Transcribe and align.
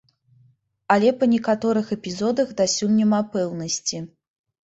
Але 0.93 1.09
па 1.19 1.25
некаторых 1.33 1.91
эпізодах 1.97 2.55
дасюль 2.61 2.97
няма 3.01 3.19
пэўнасці. 3.35 3.97